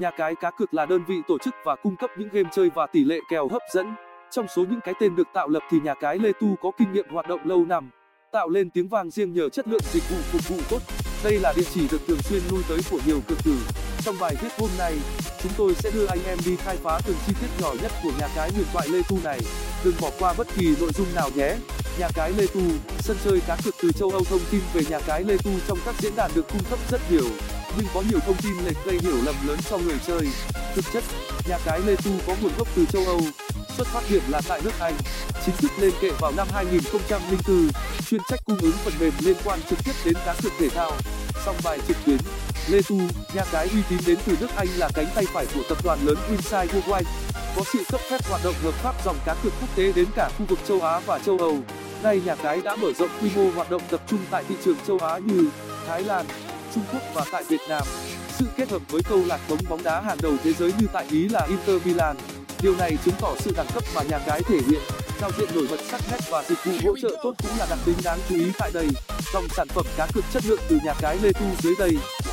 Nhà 0.00 0.10
cái 0.10 0.34
cá 0.34 0.50
cược 0.50 0.74
là 0.74 0.86
đơn 0.86 1.04
vị 1.08 1.14
tổ 1.28 1.38
chức 1.38 1.54
và 1.64 1.76
cung 1.82 1.96
cấp 1.96 2.10
những 2.16 2.28
game 2.32 2.48
chơi 2.52 2.70
và 2.74 2.86
tỷ 2.86 3.04
lệ 3.04 3.18
kèo 3.30 3.48
hấp 3.48 3.62
dẫn. 3.74 3.94
Trong 4.30 4.46
số 4.56 4.64
những 4.70 4.80
cái 4.84 4.94
tên 5.00 5.16
được 5.16 5.28
tạo 5.34 5.48
lập 5.48 5.62
thì 5.70 5.80
nhà 5.80 5.94
cái 5.94 6.18
Lê 6.18 6.32
Tu 6.40 6.56
có 6.62 6.70
kinh 6.78 6.92
nghiệm 6.92 7.08
hoạt 7.08 7.28
động 7.28 7.40
lâu 7.44 7.64
năm, 7.64 7.90
tạo 8.32 8.48
lên 8.48 8.70
tiếng 8.70 8.88
vang 8.88 9.10
riêng 9.10 9.32
nhờ 9.32 9.48
chất 9.48 9.68
lượng 9.68 9.80
dịch 9.92 10.02
vụ 10.10 10.16
phục 10.16 10.48
vụ 10.48 10.56
tốt. 10.70 10.78
Đây 11.24 11.38
là 11.40 11.52
địa 11.56 11.64
chỉ 11.74 11.88
được 11.92 12.06
thường 12.06 12.18
xuyên 12.18 12.42
lui 12.50 12.62
tới 12.68 12.78
của 12.90 12.98
nhiều 13.06 13.20
cược 13.28 13.38
tử. 13.44 13.56
Trong 14.04 14.16
bài 14.20 14.34
viết 14.42 14.48
hôm 14.58 14.70
nay, 14.78 14.94
chúng 15.42 15.52
tôi 15.56 15.74
sẽ 15.74 15.90
đưa 15.94 16.06
anh 16.06 16.18
em 16.26 16.38
đi 16.46 16.56
khai 16.56 16.76
phá 16.76 17.00
từng 17.06 17.16
chi 17.26 17.32
tiết 17.40 17.48
nhỏ 17.60 17.72
nhất 17.82 17.92
của 18.02 18.10
nhà 18.20 18.28
cái 18.36 18.50
huyền 18.50 18.66
thoại 18.72 18.88
Lê 18.88 18.98
Tu 19.10 19.16
này. 19.24 19.40
Đừng 19.84 19.94
bỏ 20.00 20.10
qua 20.18 20.34
bất 20.38 20.46
kỳ 20.56 20.74
nội 20.80 20.90
dung 20.94 21.14
nào 21.14 21.30
nhé. 21.34 21.56
Nhà 21.98 22.08
cái 22.14 22.32
Lê 22.32 22.46
Tu, 22.54 22.60
sân 22.98 23.16
chơi 23.24 23.40
cá 23.46 23.56
cược 23.64 23.74
từ 23.82 23.92
châu 23.92 24.10
Âu 24.10 24.24
thông 24.24 24.40
tin 24.50 24.60
về 24.74 24.82
nhà 24.90 24.98
cái 25.06 25.24
Lê 25.24 25.36
Tu 25.44 25.50
trong 25.68 25.78
các 25.84 25.94
diễn 25.98 26.12
đàn 26.16 26.30
được 26.34 26.48
cung 26.48 26.62
cấp 26.70 26.78
rất 26.90 27.00
nhiều, 27.10 27.28
nhưng 27.76 27.86
có 27.94 28.02
nhiều 28.10 28.20
thông 28.26 28.36
tin 28.42 28.52
lệch 28.64 28.76
gây 28.84 28.98
hiểu 29.02 29.16
lầm 29.24 29.34
lớn 29.46 29.58
cho 29.70 29.78
người 29.78 29.96
chơi. 30.06 30.28
Thực 30.74 30.84
chất, 30.92 31.04
nhà 31.48 31.58
cái 31.64 31.80
Lê 31.80 31.96
Tu 31.96 32.10
có 32.26 32.34
nguồn 32.42 32.52
gốc 32.58 32.68
từ 32.76 32.84
châu 32.92 33.04
Âu, 33.06 33.20
xuất 33.76 33.86
phát 33.86 34.02
điểm 34.10 34.22
là 34.28 34.40
tại 34.48 34.60
nước 34.64 34.70
Anh, 34.80 34.94
chính 35.46 35.56
thức 35.56 35.70
lên 35.78 35.92
kệ 36.00 36.10
vào 36.20 36.32
năm 36.36 36.48
2004, 36.52 37.68
chuyên 38.06 38.20
trách 38.28 38.40
cung 38.44 38.58
ứng 38.58 38.72
phần 38.84 38.92
mềm 39.00 39.12
liên 39.20 39.36
quan 39.44 39.60
trực 39.70 39.78
tiếp 39.84 39.92
đến 40.04 40.14
cá 40.26 40.34
cược 40.42 40.52
thể 40.58 40.68
thao. 40.68 40.92
Song 41.44 41.56
bài 41.64 41.78
trực 41.88 41.96
tuyến, 42.06 42.18
Lê 42.68 42.80
Tu, 42.88 42.96
nhà 43.34 43.44
cái 43.52 43.68
uy 43.72 43.80
tín 43.88 43.98
đến 44.06 44.18
từ 44.26 44.36
nước 44.40 44.50
Anh 44.56 44.68
là 44.76 44.88
cánh 44.94 45.06
tay 45.14 45.24
phải 45.32 45.46
của 45.54 45.62
tập 45.68 45.78
đoàn 45.84 45.98
lớn 46.02 46.16
Winside 46.30 46.66
Worldwide, 46.66 47.04
có 47.56 47.62
sự 47.72 47.78
cấp 47.90 48.00
phép 48.10 48.18
hoạt 48.28 48.44
động 48.44 48.54
hợp 48.62 48.74
pháp 48.74 48.94
dòng 49.04 49.16
cá 49.26 49.34
cược 49.42 49.52
quốc 49.60 49.76
tế 49.76 49.92
đến 49.92 50.06
cả 50.16 50.30
khu 50.38 50.46
vực 50.48 50.58
châu 50.68 50.80
Á 50.80 51.00
và 51.06 51.18
châu 51.18 51.38
Âu. 51.38 51.58
Nay 52.02 52.20
nhà 52.24 52.34
cái 52.34 52.60
đã 52.60 52.76
mở 52.76 52.92
rộng 52.98 53.10
quy 53.22 53.30
mô 53.36 53.50
hoạt 53.50 53.70
động 53.70 53.82
tập 53.90 54.00
trung 54.06 54.20
tại 54.30 54.44
thị 54.48 54.54
trường 54.64 54.76
châu 54.86 54.98
Á 54.98 55.18
như 55.18 55.48
Thái 55.86 56.02
Lan, 56.02 56.26
Trung 56.76 56.84
Quốc 56.92 57.02
và 57.14 57.24
tại 57.32 57.44
Việt 57.48 57.60
Nam. 57.68 57.82
Sự 58.38 58.44
kết 58.56 58.70
hợp 58.70 58.82
với 58.88 59.02
câu 59.08 59.24
lạc 59.26 59.40
bóng 59.48 59.58
bóng 59.68 59.82
đá 59.82 60.00
hàng 60.00 60.18
đầu 60.22 60.32
thế 60.44 60.52
giới 60.52 60.72
như 60.78 60.86
tại 60.92 61.06
Ý 61.10 61.28
là 61.28 61.46
Inter 61.48 61.86
Milan. 61.86 62.16
Điều 62.62 62.76
này 62.76 62.96
chứng 63.04 63.14
tỏ 63.20 63.34
sự 63.38 63.52
đẳng 63.56 63.66
cấp 63.74 63.82
mà 63.94 64.02
nhà 64.02 64.18
cái 64.26 64.42
thể 64.42 64.58
hiện. 64.68 64.80
Giao 65.20 65.30
diện 65.38 65.48
nổi 65.54 65.66
bật 65.70 65.80
sắc 65.90 66.00
nét 66.10 66.18
và 66.30 66.44
dịch 66.48 66.58
vụ 66.64 66.72
hỗ 66.84 66.96
trợ 67.02 67.08
tốt 67.22 67.34
cũng 67.42 67.58
là 67.58 67.66
đặc 67.70 67.78
tính 67.86 67.96
đáng 68.04 68.18
chú 68.28 68.34
ý 68.34 68.46
tại 68.58 68.70
đây. 68.74 68.88
Dòng 69.32 69.48
sản 69.56 69.68
phẩm 69.68 69.86
cá 69.96 70.06
cược 70.14 70.24
chất 70.32 70.42
lượng 70.46 70.60
từ 70.68 70.78
nhà 70.84 70.94
cái 71.00 71.18
Lê 71.22 71.32
Tu 71.32 71.46
dưới 71.62 71.74
đây. 71.78 71.90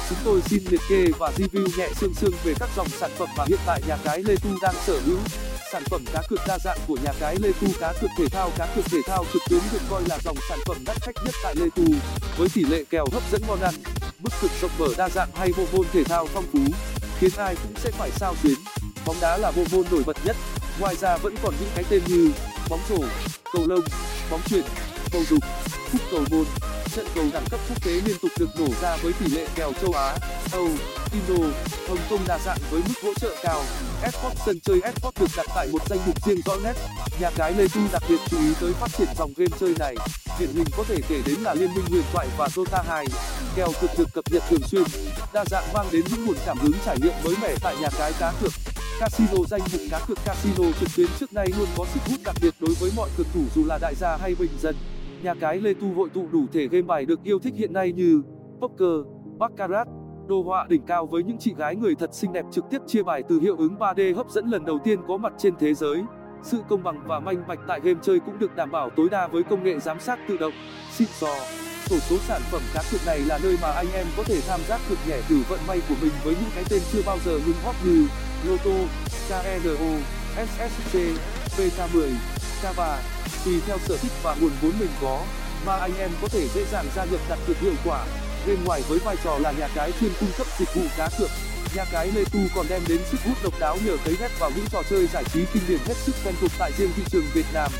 Chúng 0.09 0.17
tôi 0.23 0.41
xin 0.41 0.63
liệt 0.69 0.81
kê 0.89 1.05
và 1.19 1.31
review 1.37 1.77
nhẹ 1.77 1.89
sương 1.95 2.13
sương 2.13 2.33
về 2.43 2.53
các 2.59 2.69
dòng 2.75 2.89
sản 2.89 3.11
phẩm 3.17 3.29
mà 3.37 3.43
hiện 3.47 3.59
tại 3.65 3.81
nhà 3.87 3.97
cái 4.03 4.23
Lê 4.23 4.35
Tu 4.35 4.49
đang 4.61 4.75
sở 4.85 4.99
hữu. 5.05 5.17
Sản 5.71 5.83
phẩm 5.89 6.05
cá 6.13 6.21
cược 6.29 6.39
đa 6.47 6.57
dạng 6.59 6.77
của 6.87 6.97
nhà 7.03 7.11
cái 7.19 7.35
Lê 7.41 7.49
Tu 7.61 7.67
cá 7.79 7.93
cược 8.01 8.09
thể 8.17 8.25
thao 8.31 8.51
cá 8.57 8.67
cược 8.75 8.85
thể 8.85 8.99
thao 9.05 9.25
trực 9.33 9.41
tuyến 9.49 9.59
được 9.73 9.81
coi 9.89 10.01
là 10.07 10.17
dòng 10.23 10.37
sản 10.49 10.59
phẩm 10.65 10.77
đắt 10.85 10.97
khách 11.01 11.15
nhất 11.25 11.35
tại 11.43 11.55
Lê 11.55 11.65
Tu, 11.75 11.83
với 12.37 12.47
tỷ 12.53 12.63
lệ 12.63 12.83
kèo 12.89 13.05
hấp 13.11 13.23
dẫn 13.31 13.41
ngon 13.47 13.61
ăn, 13.61 13.73
bức 14.23 14.33
cược 14.41 14.51
rộng 14.61 14.71
mở 14.77 14.87
đa 14.97 15.09
dạng 15.09 15.29
hay 15.35 15.51
bộ 15.57 15.63
môn 15.73 15.85
thể 15.93 16.03
thao 16.03 16.27
phong 16.33 16.45
phú, 16.53 16.59
khiến 17.19 17.31
ai 17.37 17.55
cũng 17.55 17.73
sẽ 17.83 17.91
phải 17.91 18.11
sao 18.11 18.35
xuyến. 18.43 18.55
Bóng 19.05 19.15
đá 19.21 19.37
là 19.37 19.51
bộ 19.51 19.63
môn 19.71 19.85
nổi 19.91 20.03
bật 20.05 20.17
nhất, 20.25 20.35
ngoài 20.79 20.95
ra 20.95 21.17
vẫn 21.17 21.35
còn 21.43 21.53
những 21.59 21.69
cái 21.75 21.83
tên 21.89 22.01
như 22.07 22.31
bóng 22.69 22.79
rổ, 22.89 22.97
cầu 23.53 23.67
lông, 23.67 23.83
bóng 24.31 24.41
chuyền, 24.49 24.63
cầu 25.11 25.23
dục, 25.29 25.43
cúp 25.91 26.01
cầu 26.11 26.23
môn. 26.31 26.45
Trận 26.95 27.05
cầu 27.15 27.25
đẳng 27.33 27.45
cấp 27.49 27.59
quốc 27.69 27.85
tế 27.85 27.91
liên 27.91 28.17
tục 28.21 28.31
được 28.39 28.49
nổ 28.59 28.67
ra 28.81 28.97
với 28.97 29.13
tỷ 29.13 29.25
lệ 29.25 29.47
kèo 29.55 29.73
châu 29.81 29.93
Á, 29.93 30.17
Âu, 30.51 30.67
Indo, 31.13 31.47
Hồng 31.87 31.97
Kông 32.09 32.19
đa 32.27 32.39
dạng 32.45 32.57
với 32.71 32.81
mức 32.87 32.93
hỗ 33.03 33.13
trợ 33.13 33.35
cao. 33.43 33.63
Esports 34.01 34.41
sân 34.45 34.59
chơi 34.59 34.81
Esports 34.83 35.21
được 35.21 35.27
đặt 35.37 35.45
tại 35.55 35.67
một 35.71 35.87
danh 35.89 35.99
mục 36.05 36.27
riêng 36.27 36.41
rõ 36.45 36.55
nét. 36.63 36.73
Nhà 37.19 37.31
cái 37.35 37.53
Lê 37.53 37.67
Tu 37.75 37.81
đặc 37.91 38.03
biệt 38.09 38.17
chú 38.29 38.37
ý 38.39 38.53
tới 38.61 38.73
phát 38.73 38.91
triển 38.97 39.07
dòng 39.17 39.33
game 39.37 39.57
chơi 39.59 39.73
này. 39.79 39.95
Điển 40.39 40.49
hình 40.49 40.67
có 40.77 40.83
thể 40.87 40.97
kể 41.09 41.21
đến 41.25 41.39
là 41.39 41.53
Liên 41.53 41.69
minh 41.75 41.85
huyền 41.89 42.03
thoại 42.13 42.27
và 42.37 42.49
Dota 42.49 42.83
2. 42.87 43.05
Kèo 43.55 43.67
cực 43.81 43.89
được 43.97 44.13
cập 44.13 44.23
nhật 44.31 44.43
thường 44.49 44.61
xuyên, 44.63 44.83
đa 45.33 45.45
dạng 45.45 45.63
mang 45.73 45.85
đến 45.91 46.01
những 46.11 46.25
nguồn 46.25 46.35
cảm 46.45 46.57
hứng 46.57 46.73
trải 46.85 46.97
nghiệm 47.01 47.13
mới 47.23 47.35
mẻ 47.41 47.55
tại 47.63 47.75
nhà 47.81 47.87
cái 47.97 48.11
cá 48.19 48.33
cược. 48.41 48.51
Casino 48.99 49.37
danh 49.49 49.61
mục 49.71 49.81
cá 49.91 49.99
cược 50.07 50.17
casino 50.25 50.71
trực 50.79 50.89
tuyến 50.97 51.07
trước 51.19 51.33
nay 51.33 51.47
luôn 51.57 51.67
có 51.77 51.85
sức 51.85 51.99
hút 52.09 52.19
đặc 52.25 52.35
biệt 52.41 52.53
đối 52.59 52.75
với 52.79 52.91
mọi 52.95 53.09
cược 53.17 53.27
thủ 53.33 53.41
dù 53.55 53.65
là 53.65 53.77
đại 53.81 53.95
gia 53.95 54.17
hay 54.17 54.35
bình 54.39 54.51
dân. 54.59 54.75
Nhà 55.23 55.33
cái 55.39 55.59
Lê 55.59 55.73
Tu 55.73 55.93
hội 55.93 56.09
tụ 56.09 56.27
đủ 56.31 56.45
thể 56.53 56.67
game 56.67 56.81
bài 56.81 57.05
được 57.05 57.23
yêu 57.23 57.39
thích 57.39 57.53
hiện 57.57 57.73
nay 57.73 57.91
như 57.91 58.21
poker, 58.61 59.07
baccarat, 59.37 59.87
đồ 60.27 60.43
họa 60.43 60.65
đỉnh 60.69 60.85
cao 60.85 61.05
với 61.05 61.23
những 61.23 61.37
chị 61.39 61.53
gái 61.57 61.75
người 61.75 61.95
thật 61.95 62.13
xinh 62.13 62.33
đẹp 62.33 62.45
trực 62.51 62.65
tiếp 62.69 62.79
chia 62.87 63.03
bài 63.03 63.23
từ 63.29 63.39
hiệu 63.39 63.57
ứng 63.57 63.75
3D 63.75 64.15
hấp 64.15 64.29
dẫn 64.29 64.47
lần 64.47 64.65
đầu 64.65 64.79
tiên 64.83 64.99
có 65.07 65.17
mặt 65.17 65.33
trên 65.37 65.53
thế 65.59 65.73
giới. 65.73 66.03
Sự 66.43 66.57
công 66.69 66.83
bằng 66.83 67.07
và 67.07 67.19
manh 67.19 67.47
bạch 67.47 67.59
tại 67.67 67.79
game 67.83 67.99
chơi 68.03 68.19
cũng 68.19 68.39
được 68.39 68.55
đảm 68.55 68.71
bảo 68.71 68.89
tối 68.89 69.09
đa 69.09 69.27
với 69.27 69.43
công 69.43 69.63
nghệ 69.63 69.79
giám 69.79 69.99
sát 69.99 70.19
tự 70.27 70.37
động, 70.37 70.53
xịn 70.91 71.07
sò. 71.19 71.35
Sổ 71.85 71.99
số 71.99 72.17
sản 72.27 72.41
phẩm 72.51 72.61
cá 72.73 72.83
cược 72.91 73.05
này 73.05 73.19
là 73.19 73.39
nơi 73.43 73.57
mà 73.61 73.71
anh 73.71 73.87
em 73.93 74.07
có 74.17 74.23
thể 74.23 74.41
tham 74.47 74.59
giác 74.67 74.81
cược 74.89 74.97
nhẹ 75.07 75.21
thử 75.29 75.41
vận 75.49 75.59
may 75.67 75.81
của 75.89 75.95
mình 76.01 76.11
với 76.23 76.35
những 76.41 76.49
cái 76.55 76.63
tên 76.69 76.81
chưa 76.91 77.01
bao 77.05 77.17
giờ 77.25 77.31
ngừng 77.31 77.61
hot 77.63 77.75
như 77.83 78.07
Lotto, 78.47 78.71
KNO, 79.29 79.91
SSC, 80.35 80.97
PK10, 81.57 82.09
Kava. 82.63 82.97
Tùy 83.45 83.61
theo 83.67 83.77
sở 83.77 83.97
thích 83.97 84.11
và 84.23 84.35
nguồn 84.41 84.51
vốn 84.61 84.71
mình 84.79 84.89
có, 85.01 85.21
mà 85.65 85.75
anh 85.75 85.91
em 85.97 86.09
có 86.21 86.27
thể 86.27 86.47
dễ 86.47 86.65
dàng 86.71 86.85
gia 86.95 87.05
nhập 87.05 87.19
đặt 87.29 87.39
cược 87.47 87.59
hiệu 87.59 87.73
quả. 87.85 88.05
Game 88.47 88.59
ngoài 88.65 88.81
với 88.87 88.99
vai 88.99 89.15
trò 89.23 89.37
là 89.37 89.51
nhà 89.51 89.67
cái 89.75 89.91
chuyên 89.99 90.11
cung 90.19 90.29
cấp 90.37 90.47
dịch 90.57 90.75
vụ 90.75 90.81
cá 90.97 91.09
cược, 91.19 91.29
nhà 91.75 91.85
cái 91.91 92.11
Lê 92.15 92.23
Tu 92.25 92.39
còn 92.55 92.65
đem 92.69 92.81
đến 92.87 92.99
sức 93.11 93.17
hút 93.25 93.37
độc 93.43 93.53
đáo 93.59 93.77
nhờ 93.85 93.97
cấy 94.05 94.15
ghép 94.19 94.39
vào 94.39 94.51
những 94.55 94.65
trò 94.71 94.81
chơi 94.89 95.07
giải 95.07 95.23
trí 95.33 95.45
kinh 95.53 95.63
điển 95.67 95.79
hết 95.85 95.97
sức 95.97 96.15
quen 96.23 96.35
thuộc 96.41 96.51
tại 96.59 96.71
riêng 96.77 96.91
thị 96.95 97.03
trường 97.11 97.25
Việt 97.33 97.45
Nam. 97.53 97.71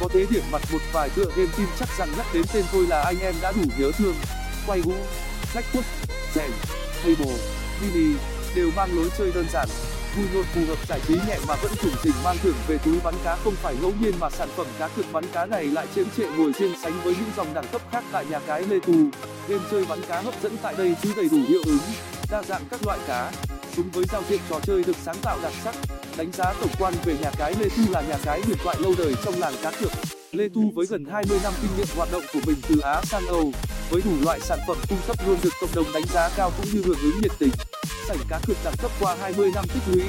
Có 0.00 0.08
thế 0.12 0.26
điểm 0.30 0.42
mặt 0.52 0.62
một 0.72 0.78
vài 0.92 1.08
tựa 1.08 1.26
game 1.36 1.50
tin 1.56 1.66
chắc 1.78 1.88
rằng 1.98 2.08
nhắc 2.16 2.26
đến 2.34 2.44
tên 2.52 2.64
thôi 2.72 2.86
là 2.88 3.02
anh 3.02 3.20
em 3.20 3.34
đã 3.40 3.52
đủ 3.52 3.62
nhớ 3.78 3.92
thương. 3.98 4.14
Quay 4.66 4.80
hũ, 4.80 4.94
Blackwood, 5.54 5.82
rèn, 6.34 6.50
table, 7.02 7.36
mini 7.82 8.14
đều 8.54 8.70
mang 8.76 8.96
lối 8.96 9.10
chơi 9.18 9.32
đơn 9.32 9.46
giản, 9.52 9.68
vui 10.16 10.26
nhộn 10.34 10.44
phù 10.54 10.60
hợp 10.68 10.88
giải 10.88 11.00
trí 11.08 11.14
nhẹ 11.14 11.38
mà 11.48 11.54
vẫn 11.62 11.72
chủng 11.82 11.94
tình 12.02 12.12
mang 12.24 12.36
thưởng 12.42 12.56
về 12.66 12.78
túi 12.84 13.00
bắn 13.04 13.14
cá 13.24 13.36
không 13.36 13.54
phải 13.54 13.74
ngẫu 13.80 13.92
nhiên 14.00 14.14
mà 14.20 14.30
sản 14.30 14.48
phẩm 14.56 14.66
cá 14.78 14.88
cược 14.88 15.12
bắn 15.12 15.24
cá 15.32 15.46
này 15.46 15.64
lại 15.64 15.86
chiếm 15.94 16.06
trệ 16.16 16.24
ngồi 16.36 16.52
riêng 16.58 16.74
sánh 16.82 17.00
với 17.04 17.14
những 17.14 17.30
dòng 17.36 17.54
đẳng 17.54 17.68
cấp 17.72 17.82
khác 17.92 18.04
tại 18.12 18.26
nhà 18.26 18.40
cái 18.46 18.62
Lê 18.62 18.78
Tu. 18.86 18.94
Game 19.48 19.64
chơi 19.70 19.84
bắn 19.88 20.02
cá 20.08 20.20
hấp 20.20 20.34
dẫn 20.42 20.56
tại 20.62 20.74
đây 20.78 20.96
chứ 21.02 21.12
đầy 21.16 21.28
đủ 21.28 21.38
hiệu 21.48 21.62
ứng, 21.66 21.78
đa 22.30 22.42
dạng 22.42 22.62
các 22.70 22.86
loại 22.86 22.98
cá, 23.06 23.32
chúng 23.76 23.90
với 23.90 24.04
giao 24.12 24.22
diện 24.28 24.40
trò 24.50 24.60
chơi 24.62 24.84
được 24.84 24.96
sáng 25.02 25.16
tạo 25.22 25.38
đặc 25.42 25.52
sắc. 25.64 25.74
Đánh 26.16 26.32
giá 26.32 26.52
tổng 26.60 26.70
quan 26.78 26.94
về 27.04 27.16
nhà 27.22 27.30
cái 27.38 27.54
Lê 27.60 27.68
Tu 27.68 27.92
là 27.92 28.02
nhà 28.02 28.16
cái 28.24 28.40
huyền 28.44 28.56
thoại 28.64 28.76
lâu 28.80 28.94
đời 28.98 29.14
trong 29.24 29.34
làng 29.38 29.54
cá 29.62 29.70
cược. 29.80 29.92
Lê 30.32 30.48
Tu 30.54 30.70
với 30.74 30.86
gần 30.90 31.04
20 31.12 31.38
năm 31.42 31.52
kinh 31.62 31.70
nghiệm 31.76 31.86
hoạt 31.96 32.12
động 32.12 32.22
của 32.32 32.40
mình 32.46 32.56
từ 32.68 32.80
Á 32.80 33.02
sang 33.04 33.26
Âu, 33.26 33.52
với 33.90 34.02
đủ 34.04 34.10
loại 34.24 34.40
sản 34.40 34.58
phẩm 34.68 34.76
cung 34.88 34.98
cấp 35.06 35.16
luôn 35.26 35.38
được 35.42 35.50
cộng 35.60 35.74
đồng 35.74 35.92
đánh 35.94 36.04
giá 36.14 36.30
cao 36.36 36.52
cũng 36.56 36.66
như 36.74 36.82
hưởng 36.86 36.98
ứng 37.02 37.20
nhiệt 37.22 37.32
tình 37.38 37.50
sảnh 38.10 38.26
cá 38.28 38.40
cược 38.46 38.56
đẳng 38.64 38.74
cấp 38.82 38.90
qua 39.00 39.16
20 39.20 39.50
năm 39.54 39.64
tích 39.74 39.82
lũy 39.86 40.02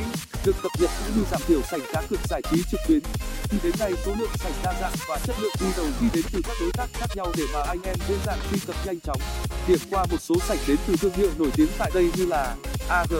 được 0.45 0.55
cập 0.63 0.71
nhật 0.79 0.89
cũng 0.99 1.17
như 1.17 1.23
giảm 1.31 1.41
thiểu 1.47 1.61
sảnh 1.71 1.79
cá 1.93 2.01
cược 2.09 2.19
giải 2.29 2.41
trí 2.51 2.63
trực 2.71 2.79
tuyến. 2.87 2.99
Thì 3.43 3.57
đến 3.63 3.73
nay 3.79 3.93
số 4.05 4.11
lượng 4.19 4.29
sảnh 4.35 4.51
đa 4.63 4.73
dạng 4.81 4.93
và 5.07 5.19
chất 5.25 5.35
lượng 5.39 5.53
đi 5.59 5.67
đầu 5.77 5.85
đi 6.01 6.07
đến 6.13 6.23
từ 6.33 6.41
các 6.43 6.57
đối 6.61 6.71
tác 6.71 6.87
khác 6.93 7.05
nhau 7.15 7.27
để 7.37 7.43
mà 7.53 7.59
anh 7.67 7.81
em 7.83 7.95
dễ 8.09 8.15
dàng 8.25 8.39
truy 8.51 8.59
cập 8.67 8.75
nhanh 8.85 8.99
chóng. 8.99 9.21
Điểm 9.67 9.79
qua 9.91 10.05
một 10.11 10.17
số 10.21 10.35
sảnh 10.47 10.57
đến 10.67 10.77
từ 10.87 10.95
thương 10.95 11.13
hiệu 11.13 11.29
nổi 11.37 11.49
tiếng 11.55 11.67
tại 11.77 11.91
đây 11.93 12.11
như 12.17 12.25
là 12.25 12.55
AG, 12.89 13.13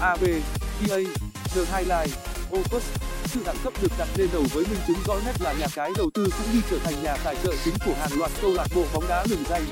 AB, 0.00 0.24
EA, 0.90 0.98
The 1.54 1.60
Highline, 1.72 2.16
Opus. 2.56 2.82
Sự 3.24 3.40
đẳng 3.46 3.56
cấp 3.64 3.72
được 3.82 3.92
đặt 3.98 4.08
lên 4.16 4.28
đầu 4.32 4.42
với 4.52 4.64
minh 4.64 4.80
chứng 4.86 4.98
rõ 5.06 5.14
nét 5.26 5.34
là 5.40 5.52
nhà 5.52 5.66
cái 5.74 5.90
đầu 5.96 6.10
tư 6.14 6.28
cũng 6.38 6.52
như 6.52 6.60
trở 6.70 6.78
thành 6.78 7.02
nhà 7.02 7.16
tài 7.24 7.36
trợ 7.42 7.54
chính 7.64 7.74
của 7.86 7.94
hàng 8.00 8.18
loạt 8.18 8.30
câu 8.42 8.54
lạc 8.54 8.66
bộ 8.74 8.84
bóng 8.94 9.08
đá 9.08 9.24
lừng 9.30 9.44
danh. 9.48 9.64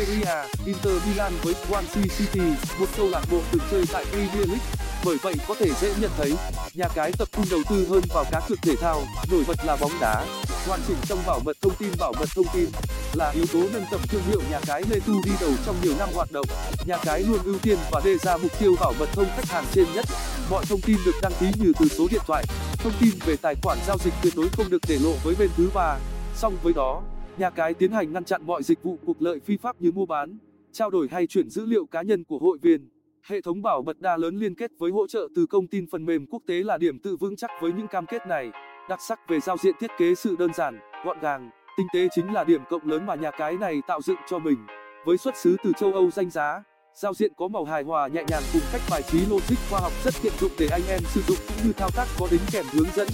Serie 0.00 0.24
A, 0.24 0.46
Inter 0.66 0.92
Milan 1.06 1.32
với 1.42 1.54
Swansea 1.54 2.08
City, 2.18 2.40
một 2.78 2.86
câu 2.96 3.08
lạc 3.08 3.22
bộ 3.30 3.40
từng 3.52 3.62
chơi 3.70 3.84
tại 3.92 4.04
Premier 4.04 4.48
League. 4.48 4.66
Bởi 5.04 5.16
vậy 5.22 5.34
có 5.48 5.54
thể 5.58 5.70
dễ 5.80 5.94
nhận 6.00 6.10
thấy, 6.16 6.34
nhà 6.74 6.88
cái 6.94 7.12
tập 7.18 7.28
trung 7.32 7.44
đầu 7.50 7.60
tư 7.70 7.86
hơn 7.90 8.02
vào 8.14 8.24
cá 8.30 8.40
cược 8.48 8.58
thể 8.62 8.76
thao, 8.76 9.02
nổi 9.30 9.44
bật 9.48 9.56
là 9.64 9.76
bóng 9.76 9.92
đá. 10.00 10.24
Hoàn 10.66 10.80
chỉnh 10.88 10.96
trong 11.08 11.18
bảo 11.26 11.40
mật 11.44 11.56
thông 11.62 11.74
tin 11.74 11.88
bảo 11.98 12.12
mật 12.18 12.28
thông 12.34 12.46
tin 12.54 12.66
là 13.14 13.30
yếu 13.30 13.46
tố 13.52 13.58
nâng 13.72 13.84
tầm 13.90 14.00
thương 14.08 14.22
hiệu 14.22 14.40
nhà 14.50 14.60
cái 14.66 14.82
Lê 14.90 15.00
Tu 15.06 15.14
đi 15.24 15.30
đầu 15.40 15.50
trong 15.66 15.76
nhiều 15.82 15.94
năm 15.98 16.08
hoạt 16.14 16.32
động. 16.32 16.46
Nhà 16.86 16.96
cái 17.04 17.22
luôn 17.22 17.38
ưu 17.44 17.58
tiên 17.58 17.78
và 17.90 18.00
đề 18.04 18.18
ra 18.18 18.36
mục 18.36 18.58
tiêu 18.60 18.74
bảo 18.80 18.92
mật 18.98 19.08
thông 19.12 19.26
khách 19.36 19.48
hàng 19.48 19.64
trên 19.72 19.86
nhất. 19.94 20.04
Mọi 20.50 20.64
thông 20.64 20.80
tin 20.80 20.96
được 21.06 21.14
đăng 21.22 21.32
ký 21.40 21.46
như 21.62 21.72
từ 21.78 21.88
số 21.88 22.06
điện 22.10 22.22
thoại, 22.26 22.44
thông 22.78 22.92
tin 23.00 23.10
về 23.26 23.36
tài 23.42 23.54
khoản 23.62 23.78
giao 23.86 23.98
dịch 24.04 24.14
tuyệt 24.22 24.32
đối 24.36 24.48
không 24.48 24.70
được 24.70 24.82
để 24.88 24.98
lộ 24.98 25.12
với 25.24 25.34
bên 25.38 25.48
thứ 25.56 25.70
ba. 25.74 25.96
Song 26.36 26.56
với 26.62 26.72
đó, 26.72 27.02
nhà 27.38 27.50
cái 27.50 27.74
tiến 27.74 27.92
hành 27.92 28.12
ngăn 28.12 28.24
chặn 28.24 28.46
mọi 28.46 28.62
dịch 28.62 28.82
vụ 28.82 28.98
cuộc 29.06 29.22
lợi 29.22 29.40
phi 29.40 29.56
pháp 29.56 29.80
như 29.80 29.92
mua 29.92 30.06
bán, 30.06 30.38
trao 30.72 30.90
đổi 30.90 31.08
hay 31.10 31.26
chuyển 31.26 31.50
dữ 31.50 31.66
liệu 31.66 31.86
cá 31.86 32.02
nhân 32.02 32.24
của 32.24 32.38
hội 32.38 32.58
viên. 32.62 32.88
Hệ 33.22 33.40
thống 33.40 33.62
bảo 33.62 33.82
mật 33.82 34.00
đa 34.00 34.16
lớn 34.16 34.36
liên 34.36 34.54
kết 34.54 34.70
với 34.78 34.90
hỗ 34.90 35.06
trợ 35.06 35.28
từ 35.34 35.46
công 35.46 35.66
ty 35.66 35.80
phần 35.90 36.06
mềm 36.06 36.26
quốc 36.26 36.42
tế 36.46 36.54
là 36.54 36.78
điểm 36.78 36.98
tự 36.98 37.16
vững 37.16 37.36
chắc 37.36 37.50
với 37.60 37.72
những 37.72 37.86
cam 37.86 38.06
kết 38.06 38.26
này. 38.26 38.50
Đặc 38.88 38.98
sắc 39.08 39.18
về 39.28 39.40
giao 39.40 39.56
diện 39.56 39.74
thiết 39.80 39.90
kế 39.98 40.14
sự 40.14 40.36
đơn 40.38 40.52
giản, 40.52 40.78
gọn 41.04 41.20
gàng, 41.20 41.50
tinh 41.76 41.86
tế 41.94 42.08
chính 42.14 42.32
là 42.32 42.44
điểm 42.44 42.60
cộng 42.70 42.88
lớn 42.88 43.06
mà 43.06 43.14
nhà 43.14 43.30
cái 43.30 43.56
này 43.56 43.80
tạo 43.86 44.00
dựng 44.02 44.18
cho 44.30 44.38
mình. 44.38 44.58
Với 45.06 45.16
xuất 45.16 45.36
xứ 45.36 45.56
từ 45.64 45.72
châu 45.78 45.92
âu 45.92 46.10
danh 46.10 46.30
giá, 46.30 46.62
giao 46.94 47.14
diện 47.14 47.32
có 47.36 47.48
màu 47.48 47.64
hài 47.64 47.82
hòa 47.82 48.08
nhẹ 48.08 48.24
nhàng 48.28 48.42
cùng 48.52 48.62
cách 48.72 48.82
bài 48.90 49.02
trí 49.02 49.18
logic 49.26 49.56
khoa 49.70 49.80
học 49.80 49.92
rất 50.04 50.14
tiện 50.22 50.32
dụng 50.40 50.52
để 50.58 50.68
anh 50.72 50.82
em 50.88 51.00
sử 51.04 51.20
dụng 51.20 51.38
cũng 51.48 51.66
như 51.66 51.72
thao 51.72 51.90
tác 51.96 52.06
có 52.18 52.28
đính 52.30 52.40
kèm 52.52 52.64
hướng 52.72 52.88
dẫn. 52.94 53.08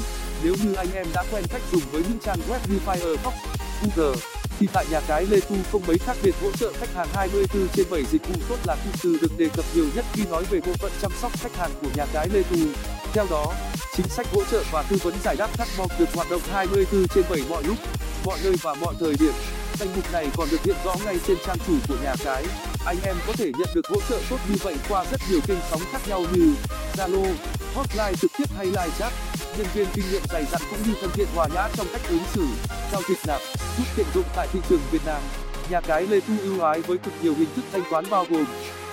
Nếu 0.45 0.55
như 0.65 0.75
anh 0.75 0.89
em 0.95 1.07
đã 1.15 1.25
quen 1.33 1.45
cách 1.53 1.63
dùng 1.73 1.83
với 1.93 2.03
những 2.09 2.19
trang 2.19 2.39
web 2.49 2.59
như 2.71 2.79
firefox 2.87 3.56
google 3.83 4.21
thì 4.59 4.67
tại 4.73 4.85
nhà 4.91 5.01
cái 5.01 5.27
lê 5.27 5.41
tu 5.41 5.57
không 5.73 5.83
mấy 5.87 5.99
khác 5.99 6.17
biệt 6.23 6.35
hỗ 6.43 6.51
trợ 6.53 6.73
khách 6.81 6.95
hàng 6.95 7.09
24 7.15 7.69
trên 7.69 7.87
7 7.91 8.05
dịch 8.05 8.29
vụ 8.29 8.35
tốt 8.49 8.57
là 8.65 8.77
cụm 8.85 8.93
từ 9.03 9.19
được 9.21 9.39
đề 9.39 9.49
cập 9.57 9.65
nhiều 9.75 9.87
nhất 9.95 10.05
khi 10.13 10.23
nói 10.31 10.45
về 10.51 10.61
bộ 10.67 10.73
phận 10.73 10.93
chăm 11.03 11.13
sóc 11.23 11.33
khách 11.41 11.57
hàng 11.57 11.71
của 11.83 11.89
nhà 11.97 12.07
cái 12.13 12.29
lê 12.33 12.43
tu. 12.43 12.57
theo 13.13 13.27
đó, 13.31 13.53
chính 13.97 14.09
sách 14.09 14.27
hỗ 14.33 14.45
trợ 14.45 14.65
và 14.73 14.83
tư 14.83 14.97
vấn 15.03 15.15
giải 15.25 15.37
đáp 15.37 15.51
thắc 15.59 15.69
mắc 15.79 15.91
được 15.99 16.15
hoạt 16.15 16.31
động 16.31 16.41
24 16.53 17.09
trên 17.09 17.25
7 17.31 17.41
mọi 17.49 17.65
lúc, 17.65 17.77
mọi 18.25 18.39
nơi 18.45 18.55
và 18.63 18.75
mọi 18.75 18.95
thời 19.01 19.15
điểm. 19.21 19.33
Danh 19.79 19.89
mục 19.97 20.13
này 20.13 20.29
còn 20.37 20.49
được 20.51 20.63
hiện 20.65 20.77
rõ 20.85 20.97
ngay 21.05 21.19
trên 21.27 21.37
trang 21.47 21.59
chủ 21.67 21.75
của 21.89 21.97
nhà 22.03 22.15
cái. 22.25 22.45
Anh 22.87 22.97
em 23.03 23.17
có 23.27 23.33
thể 23.33 23.51
nhận 23.59 23.69
được 23.75 23.87
hỗ 23.87 23.97
trợ 24.09 24.21
tốt 24.31 24.39
như 24.49 24.57
vậy 24.63 24.77
qua 24.89 25.05
rất 25.11 25.21
nhiều 25.31 25.41
kênh 25.47 25.59
sóng 25.71 25.81
khác 25.93 26.09
nhau 26.09 26.25
như 26.33 26.55
zalo, 26.97 27.35
hotline 27.75 28.15
trực 28.21 28.31
tiếp 28.39 28.45
hay 28.57 28.67
live 28.67 28.91
chat 28.99 29.13
nhân 29.59 29.67
viên 29.75 29.87
kinh 29.95 30.05
nghiệm 30.11 30.23
dày 30.33 30.45
dặn 30.45 30.61
cũng 30.71 30.79
như 30.87 30.95
thân 31.01 31.11
thiện 31.15 31.27
hòa 31.35 31.49
nhã 31.55 31.69
trong 31.77 31.87
cách 31.93 32.03
ứng 32.09 32.23
xử 32.35 32.47
giao 32.93 33.03
dịch 33.09 33.19
nạp 33.27 33.41
rút 33.79 33.87
tiện 33.97 34.07
dụng 34.15 34.25
tại 34.37 34.49
thị 34.53 34.61
trường 34.69 34.81
việt 34.91 35.07
nam. 35.07 35.23
Nhà 35.71 35.81
cái 35.81 36.07
lê 36.07 36.21
thu 36.21 36.35
ưu 36.43 36.61
ái 36.61 36.81
với 36.81 36.99
cực 36.99 37.15
nhiều 37.23 37.35
hình 37.35 37.49
thức 37.57 37.65
thanh 37.73 37.83
toán 37.91 38.05
bao 38.11 38.27
gồm 38.31 38.45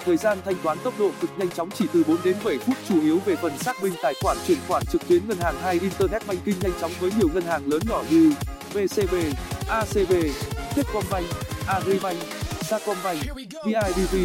thời 0.05 0.17
gian 0.17 0.37
thanh 0.45 0.55
toán 0.63 0.77
tốc 0.79 0.93
độ 0.99 1.11
cực 1.21 1.29
nhanh 1.37 1.49
chóng 1.49 1.69
chỉ 1.71 1.85
từ 1.93 2.03
đến 2.23 2.35
phút 2.65 2.75
chủ 2.89 3.01
yếu 3.01 3.19
về 3.25 3.35
phần 3.35 3.57
xác 3.57 3.83
minh 3.83 3.93
tài 4.01 4.13
khoản 4.21 4.37
chuyển 4.47 4.57
khoản 4.67 4.85
trực 4.85 5.07
tuyến 5.07 5.27
ngân 5.27 5.37
hàng 5.37 5.55
hay 5.61 5.79
internet 5.79 6.27
banking 6.27 6.59
nhanh 6.61 6.73
chóng 6.81 6.91
với 6.99 7.11
nhiều 7.17 7.29
ngân 7.33 7.43
hàng 7.43 7.67
lớn 7.67 7.81
nhỏ 7.89 8.03
như 8.09 8.33
vcb 8.73 9.15
acb 9.67 10.13
techcombank 10.75 11.25
agribank 11.67 12.19
sacombank 12.61 13.19
bidv 13.35 14.15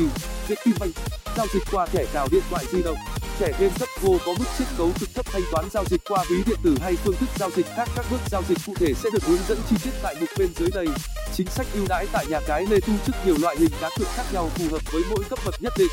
vietinbank. 0.49 0.95
Giao 1.37 1.47
dịch 1.55 1.63
qua 1.73 1.87
thẻ 1.87 2.05
cào 2.13 2.29
điện 2.31 2.43
thoại 2.51 2.65
di 2.73 2.83
động 2.83 3.18
thẻ 3.39 3.53
game 3.61 3.75
cấp 3.79 3.89
có 4.03 4.33
mức 4.39 4.45
chiết 4.59 4.69
khấu 4.77 4.91
cực 5.01 5.15
thấp 5.15 5.27
thanh 5.33 5.43
toán 5.53 5.71
giao 5.71 5.85
dịch 5.85 6.01
qua 6.09 6.25
ví 6.31 6.37
điện 6.47 6.59
tử 6.63 6.77
hay 6.81 6.97
phương 6.97 7.17
thức 7.17 7.29
giao 7.39 7.51
dịch 7.51 7.67
khác, 7.77 7.89
các 7.97 8.07
bước 8.11 8.21
giao 8.31 8.43
dịch 8.49 8.59
cụ 8.67 8.73
thể 8.77 8.95
sẽ 8.95 9.11
được 9.13 9.23
hướng 9.25 9.39
dẫn 9.49 9.59
chi 9.71 9.77
tiết 9.85 9.91
tại 10.03 10.17
mục 10.21 10.29
bên 10.39 10.49
dưới 10.57 10.69
đây. 10.75 10.87
Chính 11.35 11.47
sách 11.47 11.67
ưu 11.75 11.87
đãi 11.89 12.07
tại 12.13 12.27
nhà 12.27 12.41
cái 12.47 12.67
lê 12.71 12.81
thu 12.81 12.93
chức 13.07 13.15
nhiều 13.27 13.37
loại 13.43 13.57
hình 13.57 13.73
cá 13.81 13.91
cược 13.99 14.09
khác 14.09 14.25
nhau 14.33 14.51
phù 14.55 14.65
hợp 14.71 14.93
với 14.93 15.03
mỗi 15.11 15.25
cấp 15.31 15.39
bậc 15.45 15.55
nhất 15.63 15.73
định. 15.79 15.89